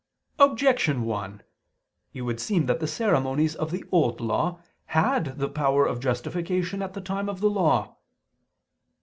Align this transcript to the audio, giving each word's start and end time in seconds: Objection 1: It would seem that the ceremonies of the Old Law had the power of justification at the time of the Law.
Objection 0.39 1.03
1: 1.03 1.43
It 2.15 2.21
would 2.23 2.39
seem 2.39 2.65
that 2.65 2.79
the 2.79 2.87
ceremonies 2.87 3.53
of 3.53 3.69
the 3.69 3.85
Old 3.91 4.19
Law 4.19 4.59
had 4.85 5.37
the 5.37 5.47
power 5.47 5.85
of 5.85 5.99
justification 5.99 6.81
at 6.81 6.93
the 6.95 7.01
time 7.01 7.29
of 7.29 7.39
the 7.39 7.51
Law. 7.51 7.97